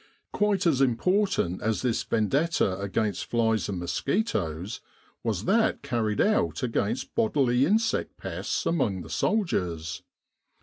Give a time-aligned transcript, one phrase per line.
[0.33, 4.81] Quite as important as this vendetta against flies and mosquitoes,
[5.23, 10.01] was that carried out against bodily insect pests among our soldiers.